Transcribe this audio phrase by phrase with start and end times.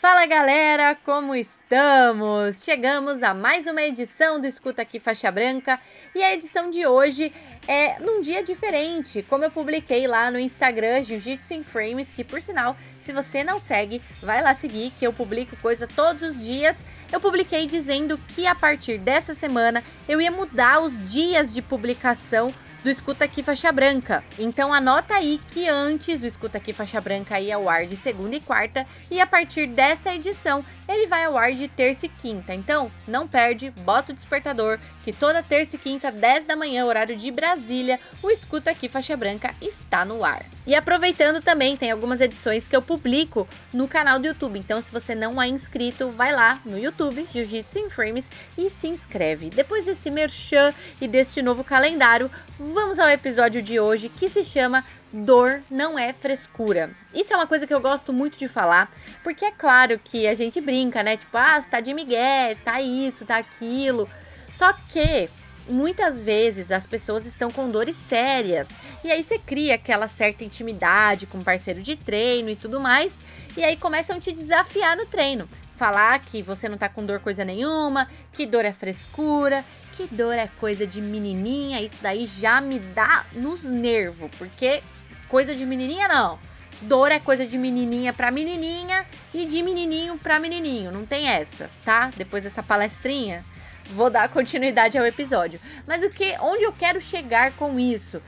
[0.00, 2.64] Fala galera, como estamos?
[2.64, 5.78] Chegamos a mais uma edição do Escuta Aqui Faixa Branca
[6.14, 7.30] e a edição de hoje
[7.68, 12.40] é num dia diferente, como eu publiquei lá no Instagram Jiu-Jitsu in Frames, que por
[12.40, 16.82] sinal, se você não segue, vai lá seguir que eu publico coisa todos os dias.
[17.12, 22.50] Eu publiquei dizendo que a partir dessa semana eu ia mudar os dias de publicação
[22.82, 24.24] do Escuta Aqui Faixa Branca.
[24.38, 28.36] Então anota aí que antes o Escuta Aqui Faixa Branca ia ao ar de segunda
[28.36, 32.54] e quarta e a partir dessa edição ele vai ao ar de terça e quinta.
[32.54, 37.16] Então não perde, bota o despertador que toda terça e quinta, 10 da manhã, horário
[37.16, 40.46] de Brasília, o Escuta Aqui Faixa Branca está no ar.
[40.66, 44.58] E aproveitando também, tem algumas edições que eu publico no canal do YouTube.
[44.58, 48.86] Então se você não é inscrito, vai lá no YouTube, Jiu-Jitsu in Frames e se
[48.86, 49.50] inscreve.
[49.50, 52.30] Depois desse merchan e deste novo calendário,
[52.70, 56.90] vamos ao episódio de hoje que se chama Dor não é frescura.
[57.12, 58.90] Isso é uma coisa que eu gosto muito de falar,
[59.24, 61.16] porque é claro que a gente brinca, né?
[61.16, 64.08] Tipo, ah, tá de migué, tá isso, tá aquilo.
[64.52, 65.28] Só que
[65.68, 68.68] muitas vezes as pessoas estão com dores sérias.
[69.02, 73.18] E aí você cria aquela certa intimidade com o parceiro de treino e tudo mais.
[73.56, 75.48] E aí começam a te desafiar no treino.
[75.80, 80.34] Falar que você não tá com dor coisa nenhuma, que dor é frescura, que dor
[80.34, 81.80] é coisa de menininha.
[81.80, 84.82] Isso daí já me dá nos nervos, porque
[85.26, 86.38] coisa de menininha não.
[86.82, 90.92] Dor é coisa de menininha pra menininha e de menininho pra menininho.
[90.92, 92.10] Não tem essa, tá?
[92.14, 93.42] Depois dessa palestrinha,
[93.86, 95.58] vou dar continuidade ao episódio.
[95.86, 98.20] Mas o que, onde eu quero chegar com isso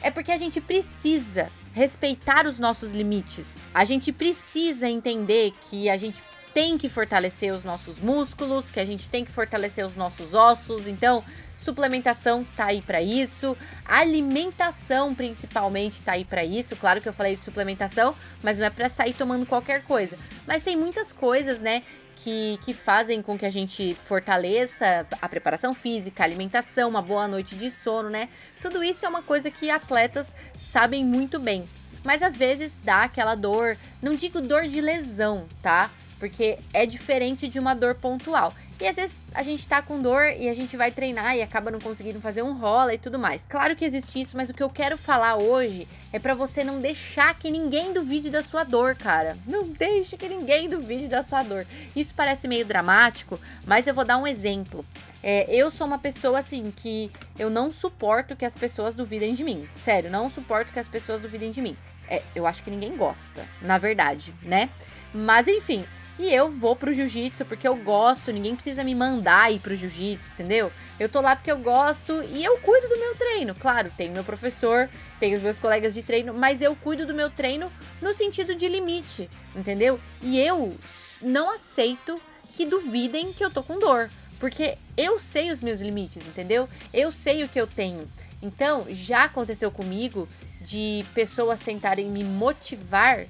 [0.00, 3.66] é porque a gente precisa respeitar os nossos limites.
[3.74, 6.22] A gente precisa entender que a gente
[6.52, 10.88] tem que fortalecer os nossos músculos, que a gente tem que fortalecer os nossos ossos.
[10.88, 11.24] Então,
[11.56, 16.76] suplementação tá aí para isso, alimentação principalmente tá aí para isso.
[16.76, 20.18] Claro que eu falei de suplementação, mas não é para sair tomando qualquer coisa.
[20.46, 21.82] Mas tem muitas coisas, né,
[22.16, 27.26] que, que fazem com que a gente fortaleça a preparação física, a alimentação, uma boa
[27.26, 28.28] noite de sono, né?
[28.60, 31.68] Tudo isso é uma coisa que atletas sabem muito bem.
[32.04, 35.90] Mas às vezes dá aquela dor, não digo dor de lesão, tá?
[36.20, 38.52] Porque é diferente de uma dor pontual.
[38.78, 41.70] E às vezes a gente tá com dor e a gente vai treinar e acaba
[41.70, 43.42] não conseguindo fazer um rola e tudo mais.
[43.48, 46.80] Claro que existe isso, mas o que eu quero falar hoje é para você não
[46.80, 49.36] deixar que ninguém duvide da sua dor, cara.
[49.46, 51.66] Não deixe que ninguém duvide da sua dor.
[51.96, 54.84] Isso parece meio dramático, mas eu vou dar um exemplo.
[55.22, 59.44] É, eu sou uma pessoa assim que eu não suporto que as pessoas duvidem de
[59.44, 59.68] mim.
[59.74, 61.76] Sério, não suporto que as pessoas duvidem de mim.
[62.08, 64.70] É, eu acho que ninguém gosta, na verdade, né?
[65.12, 65.84] Mas enfim,
[66.20, 70.34] e eu vou pro jiu-jitsu porque eu gosto, ninguém precisa me mandar ir pro jiu-jitsu,
[70.34, 70.70] entendeu?
[70.98, 73.54] Eu tô lá porque eu gosto e eu cuido do meu treino.
[73.54, 77.30] Claro, tem meu professor, tem os meus colegas de treino, mas eu cuido do meu
[77.30, 77.72] treino
[78.02, 79.98] no sentido de limite, entendeu?
[80.20, 80.76] E eu
[81.22, 82.20] não aceito
[82.54, 84.10] que duvidem que eu tô com dor.
[84.38, 86.68] Porque eu sei os meus limites, entendeu?
[86.92, 88.08] Eu sei o que eu tenho.
[88.42, 90.26] Então, já aconteceu comigo
[90.60, 93.26] de pessoas tentarem me motivar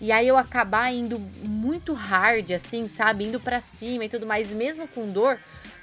[0.00, 3.24] e aí eu acabar indo muito hard, assim, sabe?
[3.24, 5.38] Indo para cima e tudo mais, mesmo com dor,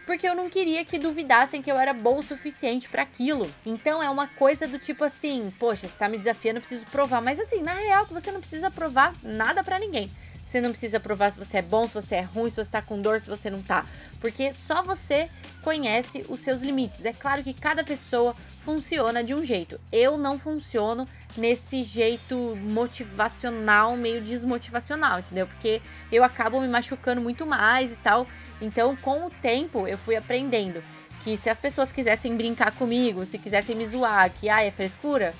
[0.06, 3.50] porque eu não queria que duvidassem que eu era boa o suficiente para aquilo.
[3.66, 7.22] Então é uma coisa do tipo assim, poxa, você tá me desafiando, eu preciso provar.
[7.22, 10.12] Mas assim, na real, que você não precisa provar nada para ninguém.
[10.52, 12.82] Você não precisa provar se você é bom, se você é ruim, se você tá
[12.82, 13.86] com dor, se você não tá.
[14.20, 15.30] Porque só você
[15.64, 17.06] conhece os seus limites.
[17.06, 19.80] É claro que cada pessoa funciona de um jeito.
[19.94, 21.08] Eu não funciono
[21.38, 25.48] nesse jeito motivacional, meio desmotivacional, entendeu?
[25.48, 25.82] Porque
[26.12, 28.28] eu acabo me machucando muito mais e tal.
[28.60, 30.84] Então, com o tempo, eu fui aprendendo
[31.24, 35.34] que se as pessoas quisessem brincar comigo, se quisessem me zoar, que ah, é frescura,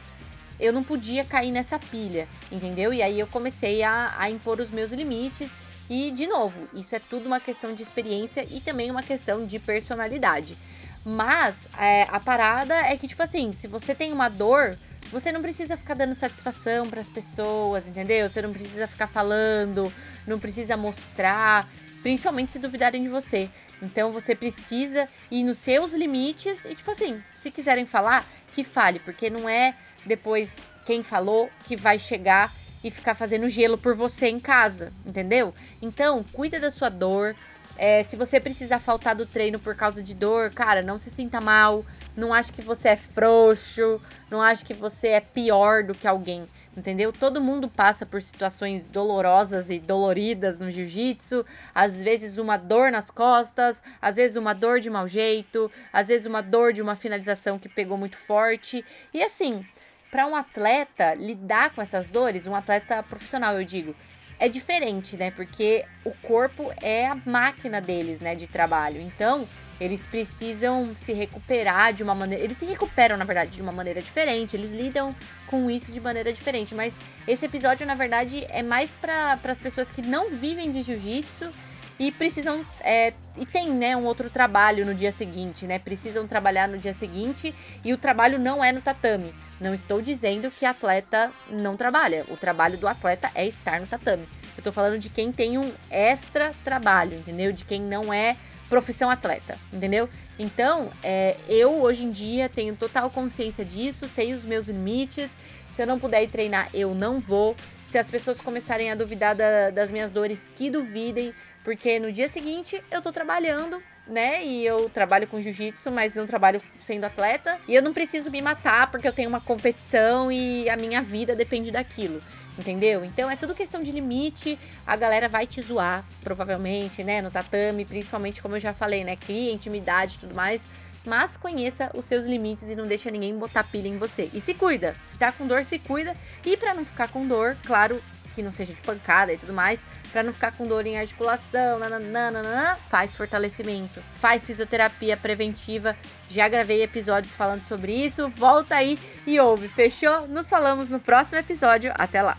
[0.62, 2.94] eu não podia cair nessa pilha, entendeu?
[2.94, 5.52] E aí eu comecei a, a impor os meus limites.
[5.90, 9.60] E, de novo, isso é tudo uma questão de experiência e também uma questão de
[9.60, 10.58] personalidade.
[11.04, 14.78] Mas é, a parada é que, tipo assim, se você tem uma dor,
[15.12, 18.30] você não precisa ficar dando satisfação para as pessoas, entendeu?
[18.30, 19.92] Você não precisa ficar falando,
[20.26, 21.68] não precisa mostrar,
[22.02, 23.50] principalmente se duvidarem de você.
[23.82, 29.00] Então você precisa ir nos seus limites e, tipo assim, se quiserem falar, que fale,
[29.00, 29.76] porque não é
[30.06, 32.54] depois quem falou que vai chegar
[32.84, 35.54] e ficar fazendo gelo por você em casa, entendeu?
[35.82, 37.36] Então, cuida da sua dor,
[37.78, 41.42] É, se você precisar faltar do treino por causa de dor, cara, não se sinta
[41.42, 41.86] mal.
[42.16, 44.00] Não acho que você é frouxo.
[44.30, 46.48] Não acho que você é pior do que alguém.
[46.76, 47.12] Entendeu?
[47.12, 51.46] Todo mundo passa por situações dolorosas e doloridas no jiu-jitsu.
[51.74, 56.26] Às vezes uma dor nas costas, às vezes uma dor de mau jeito, às vezes
[56.26, 58.86] uma dor de uma finalização que pegou muito forte.
[59.14, 59.66] E assim,
[60.12, 63.96] para um atleta lidar com essas dores, um atleta profissional, eu digo,
[64.42, 65.30] é diferente, né?
[65.30, 69.00] Porque o corpo é a máquina deles, né, de trabalho.
[69.00, 69.48] Então,
[69.80, 72.44] eles precisam se recuperar de uma maneira.
[72.44, 74.58] Eles se recuperam, na verdade, de uma maneira diferente.
[74.58, 75.16] Eles lidam
[75.46, 76.74] com isso de maneira diferente.
[76.74, 76.98] Mas
[77.28, 81.52] esse episódio, na verdade, é mais para as pessoas que não vivem de jiu-jitsu
[82.02, 82.66] e precisam.
[82.80, 85.78] É, e tem, né, um outro trabalho no dia seguinte, né?
[85.78, 87.54] Precisam trabalhar no dia seguinte
[87.86, 89.34] e o trabalho não é no tatame.
[89.60, 92.26] Não estou dizendo que atleta não trabalha.
[92.30, 94.28] O trabalho do atleta é estar no tatame.
[94.58, 97.52] Eu tô falando de quem tem um extra trabalho, entendeu?
[97.52, 98.36] De quem não é
[98.68, 100.10] profissão atleta, entendeu?
[100.40, 105.38] Então, é, eu hoje em dia tenho total consciência disso, sei os meus limites.
[105.70, 107.56] Se eu não puder ir treinar, eu não vou.
[107.84, 111.34] Se as pessoas começarem a duvidar da, das minhas dores, que duvidem,
[111.64, 114.44] porque no dia seguinte eu tô trabalhando né?
[114.46, 117.60] E eu trabalho com jiu-jitsu, mas não trabalho sendo atleta.
[117.68, 121.36] E eu não preciso me matar porque eu tenho uma competição e a minha vida
[121.36, 122.22] depende daquilo.
[122.58, 123.06] Entendeu?
[123.06, 124.60] Então é tudo questão de limite.
[124.86, 127.22] A galera vai te zoar, provavelmente, né?
[127.22, 129.16] No tatame, principalmente como eu já falei, né?
[129.16, 130.62] Cria intimidade e tudo mais.
[131.06, 134.30] Mas conheça os seus limites e não deixa ninguém botar pilha em você.
[134.34, 134.94] E se cuida.
[135.02, 136.14] Se tá com dor, se cuida.
[136.46, 139.86] E para não ficar com dor, claro, que não seja de pancada e tudo mais,
[140.12, 145.96] para não ficar com dor em articulação, nananana, faz fortalecimento, faz fisioterapia preventiva.
[146.30, 148.30] Já gravei episódios falando sobre isso.
[148.30, 148.98] Volta aí
[149.28, 150.28] e ouve, fechou?
[150.28, 151.92] Nos falamos no próximo episódio.
[151.98, 152.38] Até lá.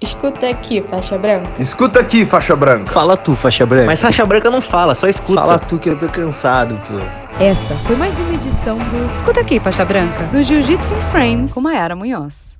[0.00, 1.50] Escuta aqui, faixa branca.
[1.60, 2.90] Escuta aqui, faixa branca.
[2.90, 3.86] Fala tu, faixa branca.
[3.86, 5.40] Mas faixa branca não fala, só escuta.
[5.40, 7.42] Fala tu que eu tô cansado, pô.
[7.42, 11.60] Essa foi mais uma edição do Escuta aqui, faixa branca, do Jiu-Jitsu em Frames com
[11.60, 12.56] Mayara Munhoz.